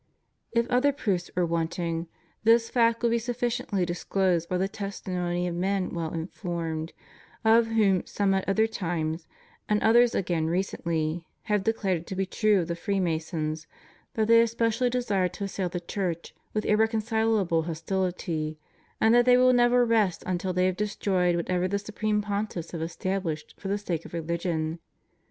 If 0.51 0.67
other 0.71 0.91
proofs 0.91 1.29
were 1.35 1.45
wanting, 1.45 2.07
this 2.43 2.71
fact 2.71 3.03
would 3.03 3.11
be 3.11 3.19
sufficiently 3.19 3.85
disclosed 3.85 4.49
by 4.49 4.57
the 4.57 4.67
testimony 4.67 5.47
of 5.47 5.53
men 5.53 5.91
well 5.91 6.11
informed, 6.11 6.91
of 7.45 7.67
whom 7.67 8.03
some 8.07 8.33
at 8.33 8.49
other 8.49 8.65
times, 8.65 9.27
and 9.69 9.79
others 9.83 10.15
again 10.15 10.47
recently, 10.47 11.27
have 11.43 11.63
declared 11.63 11.99
it 11.99 12.07
to 12.07 12.15
be 12.15 12.25
true 12.25 12.61
of 12.61 12.67
the 12.67 12.75
Freemasons 12.75 13.67
that 14.15 14.27
they 14.27 14.41
especially 14.41 14.89
desire 14.89 15.27
to 15.29 15.43
assail 15.43 15.69
the 15.69 15.79
Church 15.79 16.33
with 16.51 16.65
irreconcilable 16.65 17.61
hostility, 17.61 18.57
and 18.99 19.13
that 19.13 19.25
they 19.25 19.35
vnll 19.35 19.53
never 19.53 19.85
rest 19.85 20.23
until 20.25 20.51
they 20.51 20.65
have 20.65 20.75
destroyed 20.77 21.35
what 21.35 21.47
ever 21.47 21.67
the 21.67 21.77
supreme 21.77 22.23
Pontiffs 22.23 22.71
have 22.71 22.81
established 22.81 23.53
for 23.59 23.67
the 23.67 23.77
sake 23.77 24.03
of 24.05 24.13
religion. 24.15 24.79